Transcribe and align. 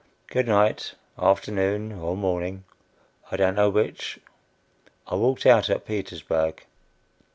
"Good 0.31 0.47
night, 0.47 0.95
afternoon 1.19 1.91
or 1.91 2.17
morning, 2.17 2.63
I 3.29 3.37
don't 3.37 3.53
know 3.53 3.69
which. 3.69 4.17
I 5.05 5.13
walked 5.13 5.45
out 5.45 5.69
at 5.69 5.85
Petersburg." 5.85 6.65